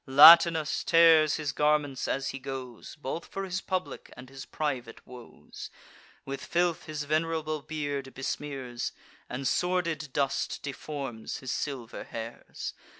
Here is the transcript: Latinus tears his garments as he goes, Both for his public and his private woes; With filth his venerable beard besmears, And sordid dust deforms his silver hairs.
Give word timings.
Latinus 0.07 0.83
tears 0.83 1.35
his 1.35 1.51
garments 1.51 2.07
as 2.07 2.29
he 2.29 2.39
goes, 2.39 2.95
Both 2.95 3.27
for 3.27 3.45
his 3.45 3.61
public 3.61 4.11
and 4.17 4.29
his 4.31 4.47
private 4.47 5.05
woes; 5.05 5.69
With 6.25 6.43
filth 6.43 6.85
his 6.85 7.03
venerable 7.03 7.61
beard 7.61 8.11
besmears, 8.15 8.93
And 9.29 9.47
sordid 9.47 10.11
dust 10.11 10.63
deforms 10.63 11.37
his 11.37 11.51
silver 11.51 12.03
hairs. 12.03 12.73